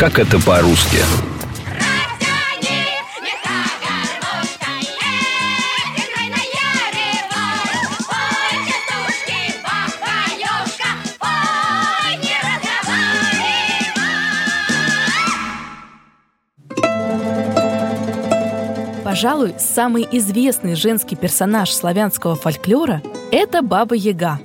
Как 0.00 0.18
это 0.18 0.40
по-русски? 0.40 0.96
Пожалуй, 19.04 19.52
самый 19.58 20.08
известный 20.12 20.76
женский 20.76 21.14
персонаж 21.14 21.70
славянского 21.70 22.36
фольклора– 22.36 23.02
это 23.30 23.60
Баба 23.60 23.94
Яга. 23.94 24.40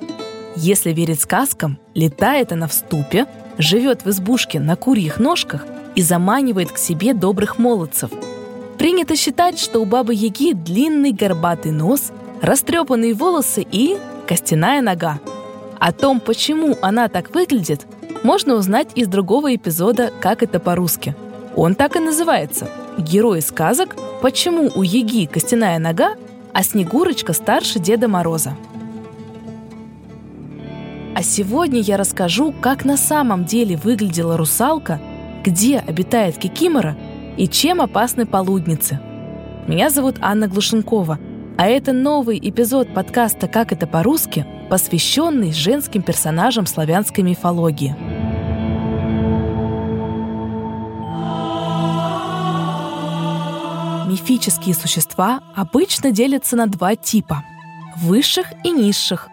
Если 0.58 0.92
верить 0.92 1.22
сказкам, 1.22 1.80
летает 1.94 2.52
она 2.52 2.68
в 2.68 2.74
ступе, 2.74 3.26
живет 3.58 4.06
в 4.06 4.10
избушке 4.10 4.60
на 4.60 4.76
курьих 4.76 5.20
ножках 5.20 5.66
и 5.96 6.02
заманивает 6.02 6.72
к 6.72 6.78
себе 6.78 7.14
добрых 7.14 7.58
молодцев. 7.58 8.12
Принято 8.78 9.16
считать, 9.16 9.60
что 9.60 9.80
у 9.80 9.86
Бабы 9.86 10.14
Яги 10.14 10.54
длинный 10.54 11.12
горбатый 11.12 11.72
нос, 11.72 12.12
растрепанные 12.42 13.14
волосы 13.14 13.66
и 13.70 13.98
костяная 14.28 14.82
нога. 14.82 15.20
О 15.80 15.92
том, 15.92 16.20
почему 16.20 16.78
она 16.82 17.08
так 17.08 17.34
выглядит, 17.34 17.86
можно 18.24 18.56
узнать 18.56 18.90
из 18.96 19.08
другого 19.08 19.56
эпизода 19.56 20.12
«Как 20.20 20.44
это 20.44 20.60
по-русски». 20.60 21.16
Он 21.56 21.76
так 21.76 21.96
и 21.96 22.00
называется– 22.00 22.70
Герой 22.98 23.42
сказок 23.42 23.96
«Почему 24.22 24.72
у 24.74 24.82
Еги 24.82 25.26
костяная 25.26 25.80
нога, 25.80 26.16
а 26.54 26.64
Снегурочка 26.64 27.34
старше 27.34 27.80
Деда 27.80 28.08
Мороза». 28.08 28.56
Сегодня 31.26 31.82
я 31.82 31.98
расскажу, 31.98 32.54
как 32.62 32.86
на 32.86 32.98
самом 32.98 33.46
деле 33.46 33.78
выглядела 33.78 34.38
русалка, 34.38 35.02
где 35.44 35.80
обитает 35.80 36.38
Кикимора 36.38 36.96
и 37.36 37.48
чем 37.48 37.82
опасны 37.82 38.28
полудницы. 38.28 39.00
Меня 39.68 39.90
зовут 39.90 40.18
Анна 40.22 40.48
Глушенкова, 40.48 41.18
а 41.58 41.66
это 41.66 41.94
новый 41.94 42.38
эпизод 42.38 42.94
подкаста 42.94 43.48
«Как 43.48 43.72
это 43.72 43.88
по-русски», 43.88 44.46
посвященный 44.70 45.52
женским 45.52 46.04
персонажам 46.04 46.68
славянской 46.68 47.24
мифологии– 47.24 47.96
Мифические 54.08 54.76
существа 54.76 55.42
обычно 55.56 56.12
делятся 56.12 56.56
на 56.56 56.68
два 56.68 56.96
типа– 56.96 57.44
высших 57.98 58.54
и 58.64 58.72
низших. 58.72 59.30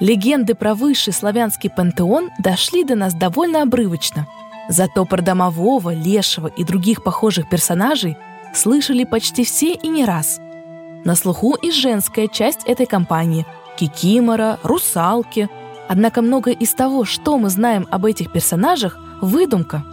Легенды 0.00 0.54
про 0.54 0.74
высший 0.74 1.12
славянский 1.12 1.70
пантеон 1.70 2.30
дошли 2.38 2.84
до 2.84 2.96
нас 2.96 3.14
довольно 3.14 3.62
обрывочно. 3.62 4.26
Зато 4.68 5.04
про 5.04 5.22
домового, 5.22 5.94
лешего 5.94 6.48
и 6.48 6.64
других 6.64 7.04
похожих 7.04 7.48
персонажей 7.48 8.16
слышали 8.54 9.04
почти 9.04 9.44
все 9.44 9.72
и 9.74 9.88
не 9.88 10.04
раз. 10.04 10.40
На 11.04 11.14
слуху 11.14 11.54
и 11.54 11.70
женская 11.70 12.28
часть 12.28 12.64
этой 12.64 12.86
компании– 12.86 13.46
кикимора, 13.76 14.58
русалки. 14.62 15.48
Однако 15.88 16.22
многое 16.22 16.54
из 16.54 16.72
того, 16.74 17.04
что 17.04 17.38
мы 17.38 17.50
знаем 17.50 17.86
об 17.90 18.06
этих 18.06 18.32
персонажах– 18.32 18.98
выдумка. 19.20 19.84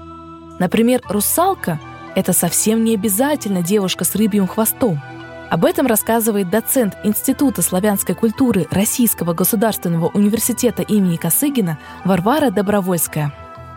Например, 0.58 1.02
русалка– 1.10 1.80
это 2.16 2.34
совсем 2.34 2.84
не 2.84 2.94
обязательно 2.94 3.62
девушка 3.62 4.06
с 4.06 4.16
рыбьим 4.16 4.48
хвостом. 4.48 5.02
Об 5.52 5.66
этом 5.66 5.86
рассказывает 5.86 6.50
доцент 6.50 6.96
Института 7.04 7.62
славянской 7.62 8.16
культуры 8.16 8.68
Российского 8.72 9.34
государственного 9.34 10.08
университета 10.08 10.82
имени 10.82 11.18
Косыгина 11.18 11.78
Варвара 12.06 12.52
Добровольская. 12.52 13.34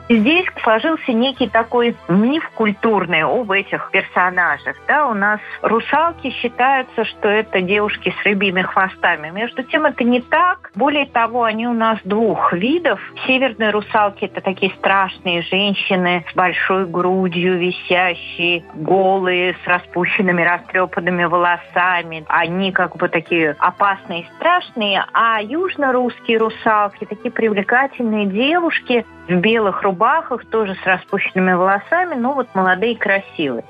Здесь 0.09 0.44
сложился 0.62 1.12
некий 1.12 1.48
такой 1.48 1.97
миф 2.09 2.50
культурный 2.54 3.22
об 3.22 3.50
этих 3.50 3.91
персонажах. 3.91 4.76
Да, 4.87 5.09
у 5.09 5.15
нас 5.15 5.41
русалки 5.62 6.31
считаются, 6.31 7.04
что 7.06 7.28
это 7.28 7.62
девушки 7.62 8.15
с 8.20 8.25
рыбьими 8.25 8.60
хвостами. 8.60 9.31
Между 9.31 9.62
тем 9.62 9.87
это 9.87 10.04
не 10.04 10.20
так. 10.20 10.70
Более 10.75 11.06
того, 11.06 11.44
они 11.44 11.66
у 11.66 11.72
нас 11.72 11.98
двух 12.04 12.53
видов. 12.53 13.00
Северные 13.26 13.70
русалки– 13.70 14.25
это 14.26 14.42
такие 14.42 14.72
страшные 14.75 15.41
женщины 15.42 16.25
с 16.31 16.34
большой 16.34 16.84
грудью, 16.86 17.59
висящие, 17.59 18.65
голые, 18.75 19.56
с 19.65 19.66
распущенными, 19.66 20.42
растрепанными 20.42 21.25
волосами. 21.25 22.25
Они 22.28 22.72
как 22.72 22.97
бы 22.97 23.09
такие 23.09 23.56
опасные 23.59 24.22
и 24.22 24.26
страшные. 24.36 25.03
А 25.15 25.41
южно-русские 25.41 26.38
русалки– 26.38 27.04
такие 27.09 27.31
привлекательные 27.31 28.26
девушки 28.26 29.06
в 29.29 29.35
белых 29.37 29.83
рубахах, 29.83 30.45
тоже 30.47 30.75
с 30.83 30.87
распущенными 30.87 31.53
волосами, 31.53 32.15
но 32.15 32.35
вот 32.35 32.49
молодые 32.55 32.93
и 32.93 32.99
красивые. 32.99 33.65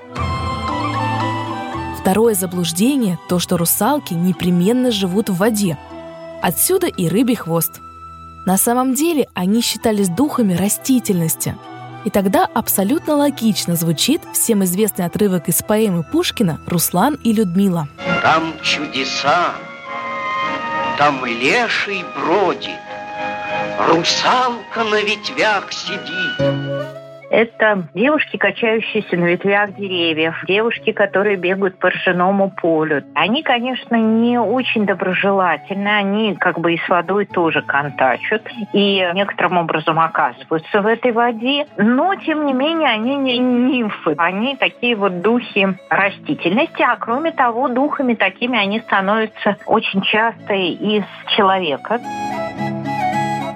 Второе 2.00 2.34
заблуждение– 2.34 3.18
то, 3.28 3.38
что 3.38 3.56
русалки 3.56 4.12
непременно 4.12 4.90
живут 4.90 5.30
в 5.30 5.38
воде. 5.38 5.78
Отсюда 6.42 6.86
и 6.86 7.08
рыбий 7.08 7.36
хвост. 7.36 7.80
На 8.44 8.58
самом 8.58 8.92
деле 8.92 9.26
они 9.32 9.62
считались 9.62 10.10
духами 10.10 10.52
растительности. 10.52 11.56
И 12.04 12.10
тогда 12.10 12.46
абсолютно 12.52 13.14
логично 13.16 13.74
звучит 13.76 14.20
всем 14.34 14.62
известный 14.64 15.06
отрывок 15.06 15.48
из 15.48 15.62
поэмы 15.62 16.02
Пушкина 16.02 16.60
«Руслан 16.66 17.14
и 17.24 17.32
Людмила». 17.32 17.88
Там 18.22 18.52
чудеса, 18.60 19.54
там 20.98 21.24
леший 21.24 22.04
бродит, 22.14 22.83
Русалка 23.78 24.84
на 24.84 25.02
ветвях 25.02 25.72
сидит. 25.72 27.04
Это 27.30 27.88
девушки, 27.94 28.36
качающиеся 28.36 29.16
на 29.16 29.24
ветвях 29.24 29.74
деревьев, 29.74 30.36
девушки, 30.46 30.92
которые 30.92 31.36
бегают 31.36 31.76
по 31.80 31.90
ржаному 31.90 32.50
полю. 32.50 33.02
Они, 33.14 33.42
конечно, 33.42 33.96
не 33.96 34.38
очень 34.38 34.86
доброжелательны, 34.86 35.88
они 35.88 36.36
как 36.36 36.60
бы 36.60 36.74
и 36.74 36.78
с 36.78 36.88
водой 36.88 37.26
тоже 37.26 37.62
контачат 37.62 38.42
и 38.72 39.04
некоторым 39.14 39.58
образом 39.58 39.98
оказываются 39.98 40.80
в 40.80 40.86
этой 40.86 41.10
воде, 41.10 41.66
но, 41.76 42.14
тем 42.14 42.46
не 42.46 42.52
менее, 42.52 42.90
они 42.90 43.16
не 43.16 43.38
нимфы, 43.38 44.14
они 44.16 44.54
такие 44.54 44.94
вот 44.94 45.20
духи 45.20 45.76
растительности, 45.90 46.82
а 46.82 46.94
кроме 46.94 47.32
того, 47.32 47.66
духами 47.66 48.14
такими 48.14 48.56
они 48.56 48.78
становятся 48.78 49.56
очень 49.66 50.02
часто 50.02 50.54
из 50.54 51.02
человека. 51.34 51.98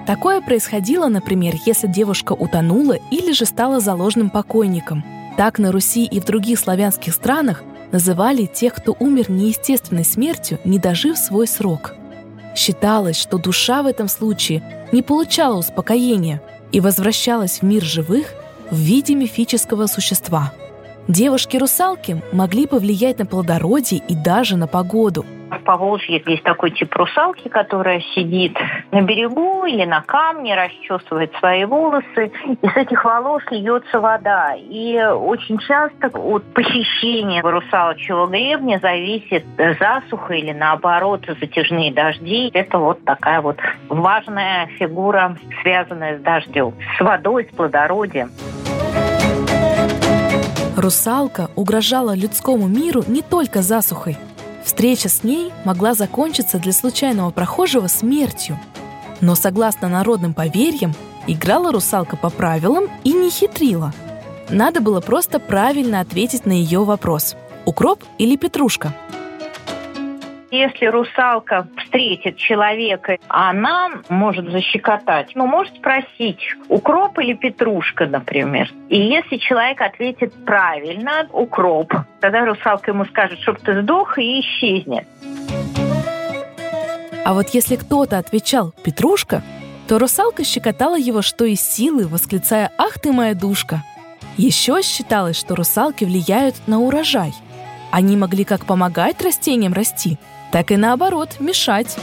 Такое 0.09 0.41
происходило, 0.41 1.07
например, 1.07 1.53
если 1.67 1.85
девушка 1.85 2.33
утонула 2.33 2.97
или 3.11 3.31
же 3.31 3.45
стала 3.45 3.79
заложным 3.79 4.31
покойником. 4.31 5.05
Так 5.37 5.59
на 5.59 5.71
Руси 5.71 6.03
и 6.03 6.19
в 6.19 6.25
других 6.25 6.57
славянских 6.57 7.13
странах 7.13 7.61
называли 7.91 8.47
тех, 8.47 8.73
кто 8.73 8.95
умер 8.99 9.29
неестественной 9.29 10.03
смертью, 10.03 10.57
не 10.63 10.79
дожив 10.79 11.15
свой 11.15 11.45
срок. 11.45 11.93
Считалось, 12.55 13.17
что 13.17 13.37
душа 13.37 13.83
в 13.83 13.85
этом 13.85 14.07
случае 14.07 14.63
не 14.91 15.03
получала 15.03 15.59
успокоения 15.59 16.41
и 16.71 16.79
возвращалась 16.79 17.59
в 17.59 17.61
мир 17.61 17.83
живых 17.83 18.33
в 18.71 18.77
виде 18.77 19.13
мифического 19.13 19.85
существа. 19.85 20.53
Девушки-русалки 21.07 22.19
могли 22.31 22.65
повлиять 22.65 23.19
на 23.19 23.27
плодородие 23.27 24.01
и 24.07 24.15
даже 24.15 24.57
на 24.57 24.65
погоду– 24.65 25.23
в 25.51 25.63
Поволжье 25.63 26.21
есть 26.25 26.43
такой 26.43 26.71
тип 26.71 26.93
русалки, 26.95 27.47
которая 27.47 28.01
сидит 28.15 28.57
на 28.91 29.01
берегу 29.01 29.65
или 29.65 29.85
на 29.85 30.01
камне, 30.01 30.55
расчесывает 30.55 31.33
свои 31.39 31.65
волосы, 31.65 32.31
и 32.61 32.67
с 32.67 32.75
этих 32.75 33.03
волос 33.03 33.43
льется 33.49 33.99
вода. 33.99 34.55
И 34.55 34.97
очень 34.99 35.57
часто 35.59 36.07
от 36.07 36.43
посещения 36.53 37.41
русалочьего 37.41 38.27
гребня 38.27 38.79
зависит 38.79 39.45
засуха 39.79 40.33
или 40.33 40.51
наоборот 40.51 41.25
затяжные 41.39 41.93
дожди. 41.93 42.49
Это 42.53 42.77
вот 42.77 43.03
такая 43.03 43.41
вот 43.41 43.57
важная 43.89 44.67
фигура, 44.77 45.35
связанная 45.61 46.17
с 46.17 46.21
дождем, 46.21 46.73
с 46.97 47.01
водой, 47.01 47.47
с 47.51 47.55
плодородием. 47.55 48.31
Русалка 50.79 51.49
угрожала 51.57 52.15
людскому 52.15 52.67
миру 52.67 53.03
не 53.05 53.21
только 53.21 53.61
засухой, 53.61 54.17
Встреча 54.69 55.09
с 55.09 55.23
ней 55.23 55.51
могла 55.65 55.95
закончиться 55.95 56.59
для 56.59 56.73
случайного 56.73 57.31
прохожего 57.31 57.87
смертью. 57.87 58.59
Но 59.19 59.33
согласно 59.33 59.89
народным 59.89 60.35
поверьям, 60.35 60.93
играла 61.25 61.71
русалка 61.71 62.15
по 62.15 62.29
правилам 62.29 62.83
и 63.03 63.11
не 63.11 63.31
хитрила. 63.31 63.95
Надо 64.51 64.79
было 64.79 65.01
просто 65.01 65.39
правильно 65.39 66.01
ответить 66.01 66.45
на 66.45 66.51
ее 66.51 66.83
вопрос– 66.83 67.35
укроп 67.65 68.03
или 68.19 68.35
петрушка– 68.35 68.93
если 70.51 70.85
русалка 70.85 71.67
встретит 71.77 72.37
человека, 72.37 73.17
она 73.27 73.89
может 74.09 74.49
защекотать. 74.49 75.31
Ну, 75.35 75.45
может 75.45 75.75
спросить, 75.75 76.55
укроп 76.67 77.19
или 77.19 77.33
петрушка, 77.33 78.07
например. 78.07 78.71
И 78.89 78.99
если 78.99 79.37
человек 79.37 79.81
ответит 79.81 80.33
правильно, 80.45 81.27
укроп, 81.31 81.93
тогда 82.19 82.45
русалка 82.45 82.91
ему 82.91 83.05
скажет, 83.05 83.39
чтобы 83.39 83.59
ты 83.59 83.81
сдох 83.81 84.17
и 84.17 84.39
исчезнет. 84.41 85.07
А 87.25 87.33
вот 87.33 87.49
если 87.49 87.75
кто-то 87.75 88.17
отвечал 88.17 88.73
«Петрушка», 88.83 89.43
то 89.87 89.99
русалка 89.99 90.43
щекотала 90.43 90.97
его 90.97 91.21
что 91.21 91.45
из 91.45 91.61
силы, 91.61 92.07
восклицая 92.07 92.71
«Ах 92.77 92.99
ты 92.99 93.11
моя 93.11 93.33
душка!». 93.33 93.83
Еще 94.37 94.81
считалось, 94.81 95.37
что 95.37 95.55
русалки 95.55 96.05
влияют 96.05 96.55
на 96.65 96.79
урожай. 96.79 97.33
Они 97.91 98.15
могли 98.15 98.45
как 98.45 98.65
помогать 98.65 99.21
растениям 99.21 99.73
расти, 99.73 100.17
так 100.51 100.71
и 100.71 100.77
наоборот 100.77 101.37
мешать. 101.39 101.97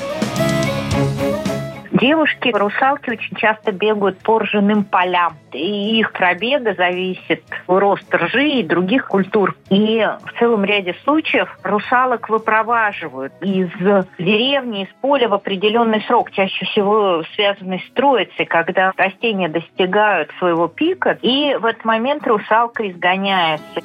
Девушки, 2.00 2.50
русалки 2.54 3.08
очень 3.08 3.36
часто 3.36 3.72
бегают 3.72 4.18
по 4.18 4.38
ржаным 4.38 4.84
полям. 4.84 5.38
И 5.52 5.98
их 5.98 6.12
пробега 6.12 6.74
зависит 6.74 7.42
рост 7.66 8.14
ржи 8.14 8.48
и 8.48 8.62
других 8.62 9.08
культур. 9.08 9.56
И 9.70 10.06
в 10.24 10.38
целом 10.38 10.64
ряде 10.64 10.94
случаев 11.04 11.48
русалок 11.62 12.28
выпроваживают 12.28 13.32
из 13.40 13.70
деревни, 14.18 14.82
из 14.82 14.88
поля 15.00 15.28
в 15.28 15.34
определенный 15.34 16.02
срок, 16.02 16.30
чаще 16.32 16.66
всего 16.66 17.22
связанный 17.34 17.82
с 17.88 17.92
троицей, 17.94 18.44
когда 18.44 18.92
растения 18.96 19.48
достигают 19.48 20.30
своего 20.38 20.68
пика, 20.68 21.18
и 21.22 21.56
в 21.56 21.64
этот 21.64 21.84
момент 21.86 22.26
русалка 22.26 22.88
изгоняется. 22.90 23.80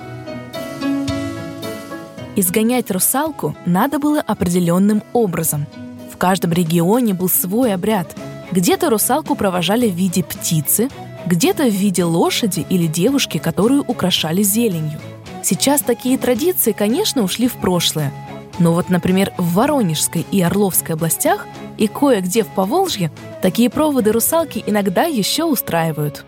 Изгонять 2.36 2.92
русалку 2.92 3.56
надо 3.66 4.00
было 4.00 4.22
определенным 4.22 5.04
образом– 5.14 5.68
каждом 6.22 6.52
регионе 6.52 7.16
был 7.16 7.30
свой 7.30 7.74
обряд. 7.74 8.16
Где-то 8.52 8.92
русалку 8.92 9.34
провожали 9.34 9.90
в 9.90 9.96
виде 9.96 10.24
птицы, 10.24 10.88
где-то 11.26 11.64
в 11.64 11.74
виде 11.74 12.04
лошади 12.04 12.64
или 12.70 12.86
девушки, 12.86 13.40
которую 13.40 13.82
украшали 13.82 14.44
зеленью. 14.44 15.00
Сейчас 15.42 15.82
такие 15.82 16.20
традиции, 16.20 16.74
конечно, 16.74 17.24
ушли 17.24 17.48
в 17.48 17.54
прошлое. 17.54 18.14
Но 18.60 18.74
вот, 18.74 18.90
например, 18.90 19.34
в 19.40 19.56
Воронежской 19.56 20.24
и 20.32 20.44
Орловской 20.44 20.94
областях 20.94 21.48
и 21.80 21.88
кое-где 21.88 22.44
в 22.44 22.50
Поволжье 22.50 23.10
такие 23.42 23.72
проводы 23.72 24.12
русалки 24.12 24.64
иногда 24.68 25.06
еще 25.06 25.46
устраивают. 25.46 26.24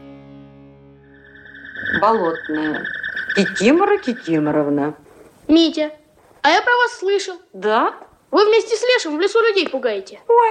Болотная. 2.02 2.84
Кикимора 3.36 4.00
Кикиморовна. 4.00 4.96
Митя, 5.48 5.92
а 6.42 6.50
я 6.50 6.62
про 6.62 6.72
вас 6.76 7.00
слышал. 7.00 7.36
Да? 7.54 7.94
Вы 8.32 8.46
вместе 8.48 8.76
с 8.76 8.82
Лешим 8.82 9.16
в 9.16 9.20
лесу 9.20 9.40
людей 9.42 9.70
пугаете. 9.70 10.20
Ой, 10.28 10.50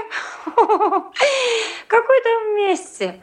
какой 1.89 2.23
там 2.23 2.53
вместе. 2.53 3.21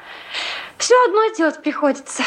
Все 0.78 0.96
одно 1.06 1.28
делать 1.36 1.62
приходится. 1.62 2.24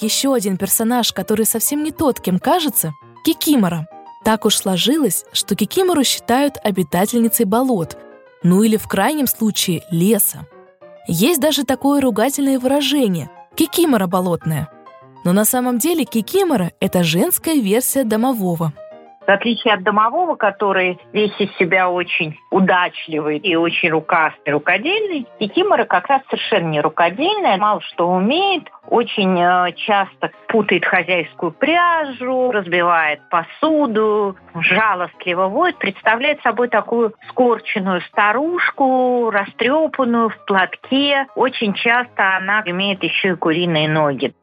Еще 0.00 0.34
один 0.34 0.56
персонаж, 0.56 1.12
который 1.12 1.44
совсем 1.44 1.84
не 1.84 1.92
тот, 1.92 2.20
кем 2.20 2.38
кажется– 2.38 2.92
Кикимора. 3.24 3.86
Так 4.24 4.44
уж 4.46 4.56
сложилось, 4.56 5.24
что 5.32 5.54
Кикимору 5.54 6.04
считают 6.04 6.56
обитательницей 6.62 7.44
болот, 7.44 7.96
ну 8.42 8.62
или 8.62 8.76
в 8.76 8.88
крайнем 8.88 9.26
случае 9.26 9.82
леса. 9.90 10.46
Есть 11.06 11.40
даже 11.40 11.64
такое 11.64 12.00
ругательное 12.00 12.58
выражение– 12.58 13.30
Кикимора 13.56 14.06
болотная– 14.06 14.70
но 15.24 15.32
на 15.32 15.44
самом 15.44 15.78
деле 15.78 16.04
кикимора– 16.04 16.72
это 16.80 17.02
женская 17.02 17.60
версия 17.60 18.04
домового. 18.04 18.72
В 19.30 19.32
отличие 19.32 19.74
от 19.74 19.84
домового, 19.84 20.34
который 20.34 20.98
весь 21.12 21.38
из 21.38 21.54
себя 21.56 21.88
очень 21.88 22.36
удачливый 22.50 23.38
и 23.38 23.54
очень 23.54 23.90
рукастый, 23.90 24.52
рукодельный, 24.52 25.24
кикимора 25.38 25.84
как 25.84 26.08
раз 26.08 26.22
совершенно 26.28 26.66
не 26.70 26.80
рукодельная, 26.80 27.56
мало 27.56 27.80
что 27.80 28.08
умеет, 28.10 28.64
очень 28.88 29.40
э, 29.40 29.72
часто 29.76 30.32
путает 30.48 30.84
хозяйскую 30.84 31.52
пряжу, 31.52 32.50
разбивает 32.50 33.20
посуду, 33.30 34.34
жалостливо 34.52 35.46
воет, 35.46 35.78
представляет 35.78 36.42
собой 36.42 36.66
такую 36.66 37.14
скорченную 37.28 38.00
старушку, 38.08 39.30
растрепанную 39.30 40.30
в 40.30 40.44
платке. 40.44 41.28
Очень 41.36 41.74
часто 41.74 42.36
она 42.36 42.64
имеет 42.66 43.04
еще 43.04 43.28
и 43.28 43.36
куриные 43.36 43.88
ноги. 43.88 44.34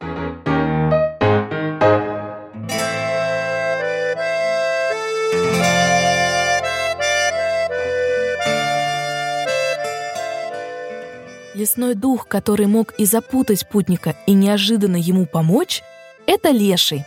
Лесной 11.58 11.94
дух, 11.96 12.28
который 12.28 12.66
мог 12.66 12.92
и 12.98 13.04
запутать 13.04 13.68
путника, 13.68 14.14
и 14.26 14.32
неожиданно 14.32 14.94
ему 14.94 15.26
помочь, 15.26 15.82
это 16.24 16.50
леший. 16.50 17.04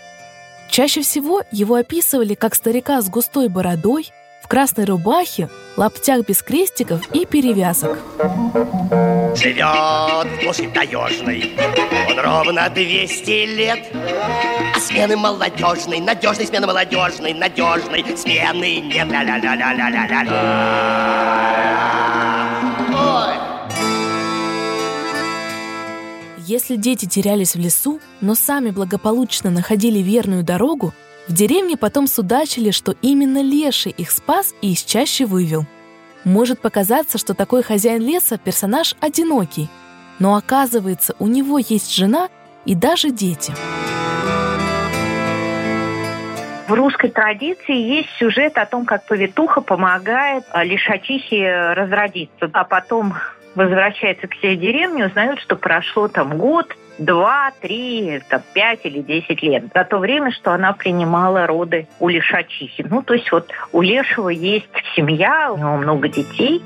Чаще 0.69 1.03
всего 1.03 1.43
его 1.53 1.75
описывали 1.75 2.33
как 2.33 2.53
старика 2.53 3.01
с 3.01 3.07
густой 3.07 3.47
бородой, 3.47 4.11
в 4.43 4.49
красной 4.49 4.83
рубахе, 4.83 5.47
лаптях 5.77 6.27
без 6.27 6.43
крестиков 6.43 7.01
и 7.13 7.25
перевязок. 7.25 7.97
Живет 9.37 10.27
в 10.27 10.43
глуши 10.43 10.69
таежной, 10.69 11.53
он 12.09 12.19
ровно 12.19 12.69
200 12.69 13.55
лет. 13.55 13.79
А 14.75 14.79
смены 14.81 15.15
молодежной, 15.15 16.01
надежной 16.01 16.45
смены 16.47 16.67
молодежной, 16.67 17.33
надежной 17.33 18.03
смены 18.17 18.81
нет. 18.81 19.07
Ля-ля-ля-ля-ля-ля-ля. 19.07 20.25
Ой. 22.25 22.30
Если 26.51 26.75
дети 26.75 27.05
терялись 27.05 27.55
в 27.55 27.59
лесу, 27.59 28.01
но 28.19 28.35
сами 28.35 28.71
благополучно 28.71 29.49
находили 29.49 29.99
верную 29.99 30.43
дорогу, 30.43 30.93
в 31.29 31.33
деревне 31.33 31.77
потом 31.77 32.07
судачили, 32.07 32.71
что 32.71 32.93
именно 33.01 33.41
леший 33.41 33.93
их 33.97 34.11
спас 34.11 34.53
и 34.61 34.73
из 34.73 34.83
чаще 34.83 35.25
вывел. 35.25 35.65
Может 36.25 36.59
показаться, 36.59 37.17
что 37.17 37.33
такой 37.35 37.63
хозяин 37.63 38.01
леса– 38.01 38.37
персонаж 38.43 38.95
одинокий, 38.99 39.69
но 40.19 40.35
оказывается, 40.35 41.15
у 41.19 41.27
него 41.27 41.57
есть 41.57 41.95
жена 41.95 42.27
и 42.65 42.75
даже 42.75 43.11
дети. 43.11 43.53
В 46.67 46.73
русской 46.73 47.11
традиции 47.11 47.77
есть 47.77 48.09
сюжет 48.19 48.57
о 48.57 48.65
том, 48.65 48.85
как 48.85 49.05
повитуха 49.05 49.61
помогает 49.61 50.43
а, 50.49 50.65
лишачихе 50.65 51.71
разродиться, 51.75 52.49
а 52.51 52.65
потом 52.65 53.13
возвращается 53.55 54.27
к 54.27 54.35
себе 54.35 54.55
в 54.55 54.59
деревню, 54.59 55.07
узнает, 55.07 55.39
что 55.39 55.55
прошло 55.55 56.07
там 56.07 56.37
год, 56.37 56.75
два, 56.97 57.51
три, 57.61 58.21
там, 58.29 58.41
пять 58.53 58.85
или 58.85 59.01
десять 59.01 59.41
лет. 59.41 59.65
За 59.73 59.83
то 59.83 59.97
время, 59.97 60.31
что 60.31 60.53
она 60.53 60.73
принимала 60.73 61.47
роды 61.47 61.87
у 61.99 62.07
лишачихи. 62.07 62.85
Ну, 62.89 63.01
то 63.01 63.13
есть 63.13 63.31
вот 63.31 63.51
у 63.71 63.81
Лешего 63.81 64.29
есть 64.29 64.69
семья, 64.95 65.51
у 65.51 65.57
него 65.57 65.77
много 65.77 66.07
детей. 66.07 66.61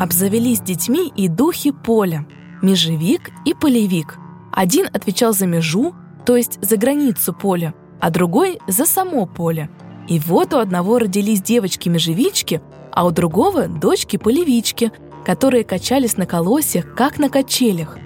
Обзавелись 0.00 0.60
детьми 0.60 1.10
и 1.16 1.28
духи 1.28 1.72
поля– 1.72 2.26
межевик 2.62 3.30
и 3.44 3.54
полевик. 3.54 4.18
Один 4.52 4.86
отвечал 4.86 5.32
за 5.32 5.46
межу, 5.46 5.94
то 6.24 6.36
есть 6.36 6.62
за 6.62 6.76
границу 6.76 7.34
поля, 7.34 7.74
а 8.00 8.10
другой– 8.10 8.58
за 8.68 8.84
само 8.84 9.26
поле– 9.26 9.68
и 10.08 10.18
вот 10.20 10.54
у 10.54 10.58
одного 10.58 10.98
родились 10.98 11.42
девочки-межевички, 11.42 12.60
а 12.92 13.06
у 13.06 13.10
другого– 13.10 13.68
дочки-полевички, 13.68 14.92
которые 15.24 15.64
качались 15.64 16.16
на 16.16 16.26
колосьях, 16.26 16.94
как 16.94 17.18
на 17.18 17.28
качелях. 17.28 17.98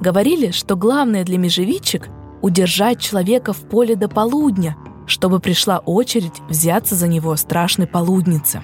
Говорили, 0.00 0.50
что 0.50 0.76
главное 0.76 1.24
для 1.24 1.38
межевичек– 1.38 2.08
удержать 2.42 3.00
человека 3.00 3.52
в 3.52 3.60
поле 3.60 3.96
до 3.96 4.08
полудня, 4.08 4.76
чтобы 5.06 5.40
пришла 5.40 5.78
очередь 5.78 6.40
взяться 6.48 6.94
за 6.94 7.08
него 7.08 7.34
страшной 7.36 7.86
полудницы 7.86 8.62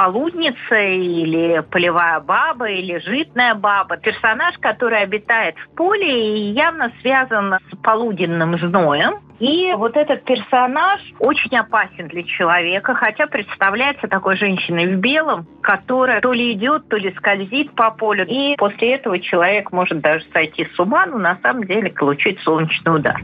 полудница 0.00 0.80
или 0.80 1.60
полевая 1.70 2.20
баба 2.20 2.70
или 2.70 2.98
житная 3.00 3.54
баба. 3.54 3.98
Персонаж, 3.98 4.56
который 4.58 5.02
обитает 5.02 5.56
в 5.58 5.74
поле 5.76 6.38
и 6.38 6.52
явно 6.52 6.90
связан 7.02 7.58
с 7.70 7.76
полуденным 7.82 8.56
зноем. 8.58 9.18
И 9.40 9.74
вот 9.76 9.98
этот 9.98 10.24
персонаж 10.24 11.02
очень 11.18 11.54
опасен 11.54 12.08
для 12.08 12.22
человека, 12.22 12.94
хотя 12.94 13.26
представляется 13.26 14.08
такой 14.08 14.38
женщиной 14.38 14.96
в 14.96 15.00
белом, 15.00 15.46
которая 15.60 16.22
то 16.22 16.32
ли 16.32 16.52
идет, 16.52 16.88
то 16.88 16.96
ли 16.96 17.12
скользит 17.16 17.74
по 17.74 17.90
полю. 17.90 18.24
И 18.26 18.56
после 18.56 18.94
этого 18.94 19.18
человек 19.18 19.70
может 19.70 20.00
даже 20.00 20.24
сойти 20.32 20.66
с 20.74 20.78
ума, 20.78 21.04
но 21.04 21.18
на 21.18 21.38
самом 21.42 21.64
деле 21.64 21.90
получить 21.90 22.40
солнечный 22.40 22.96
удар. 22.96 23.20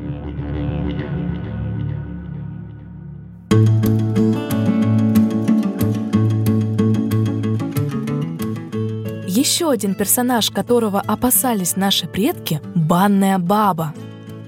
Еще 9.47 9.71
один 9.71 9.95
персонаж, 9.95 10.51
которого 10.51 11.01
опасались 11.01 11.77
наши 11.77 12.09
предки– 12.09 12.61
банная 12.75 13.39
баба. 13.39 13.95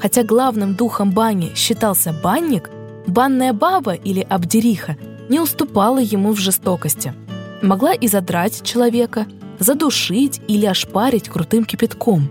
Хотя 0.00 0.24
главным 0.24 0.74
духом 0.74 1.12
бани 1.12 1.52
считался 1.54 2.12
банник, 2.12 2.68
банная 3.06 3.52
баба 3.52 3.92
или 3.92 4.26
абдериха 4.28 4.96
не 5.28 5.38
уступала 5.38 6.00
ему 6.00 6.32
в 6.32 6.38
жестокости. 6.38 7.14
Могла 7.62 7.94
и 7.94 8.08
задрать 8.08 8.64
человека, 8.64 9.28
задушить 9.60 10.40
или 10.48 10.66
ошпарить 10.66 11.28
крутым 11.28 11.64
кипятком. 11.64 12.28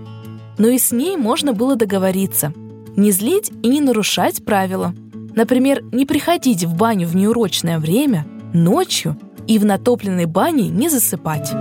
Но 0.57 0.67
и 0.67 0.77
с 0.77 0.91
ней 0.91 1.15
можно 1.15 1.53
было 1.53 1.77
договориться. 1.77 2.51
Не 2.97 3.11
злить 3.11 3.49
и 3.63 3.69
не 3.69 3.79
нарушать 3.79 4.43
правила. 4.43 4.93
Например, 5.35 5.85
не 5.93 6.05
приходить 6.05 6.65
в 6.65 6.75
баню 6.75 7.07
в 7.07 7.15
неурочное 7.15 7.79
время, 7.79 8.27
ночью 8.53 9.17
и 9.47 9.57
в 9.57 9.63
натопленной 9.63 10.25
бане 10.25 10.67
не 10.67 10.89
засыпать. 10.89 11.53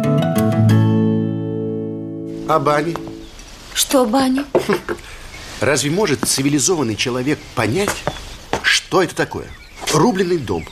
А 2.49 2.61
бани? 2.61 2.95
Что 3.75 4.07
бани? 4.07 4.43
Разве 5.61 5.91
может 5.91 6.21
цивилизованный 6.25 6.95
человек 6.95 7.41
понять, 7.57 7.91
что 8.63 9.03
это 9.03 9.17
такое? 9.17 9.47
Рубленый 9.93 10.39
дом, 10.39 10.65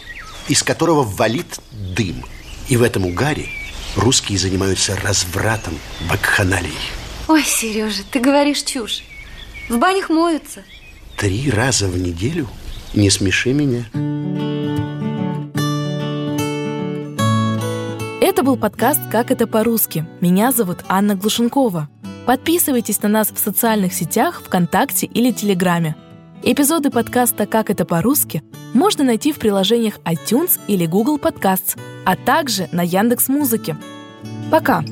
из 0.46 0.62
которого 0.62 1.02
валит 1.02 1.58
дым. 1.72 2.24
И 2.68 2.76
в 2.76 2.82
этом 2.82 3.06
угаре 3.06 3.48
русские 3.96 4.38
занимаются 4.38 4.96
развратом, 5.02 5.78
вакханалией. 6.08 6.74
Ой, 7.26 7.42
Сережа, 7.42 8.02
ты 8.08 8.20
говоришь 8.20 8.62
чушь. 8.62 9.02
В 9.68 9.76
банях 9.78 10.10
моются. 10.10 10.62
Три 11.16 11.50
раза 11.50 11.88
в 11.88 11.98
неделю? 11.98 12.48
Не 12.92 13.10
смеши 13.10 13.52
меня. 13.52 13.86
Это 18.34 18.42
был 18.42 18.56
подкаст 18.56 19.00
«Как 19.12 19.30
это 19.30 19.46
по-русски». 19.46 20.04
Меня 20.20 20.50
зовут 20.50 20.78
Анна 20.88 21.14
Глушенкова. 21.14 21.88
Подписывайтесь 22.26 23.00
на 23.00 23.08
нас 23.08 23.30
в 23.30 23.38
социальных 23.38 23.94
сетях, 23.94 24.42
ВКонтакте 24.44 25.06
или 25.06 25.30
Телеграме. 25.30 25.94
Эпизоды 26.42 26.90
подкаста 26.90 27.46
«Как 27.46 27.70
это 27.70 27.84
по-русски» 27.84 28.42
можно 28.72 29.04
найти 29.04 29.30
в 29.30 29.38
приложениях 29.38 30.00
iTunes 30.00 30.58
или 30.66 30.84
Google 30.84 31.18
Podcasts, 31.18 31.78
а 32.04 32.16
также 32.16 32.68
на 32.72 32.82
Яндекс 32.82 33.28
Музыке. 33.28 33.76
Пока! 34.50 34.82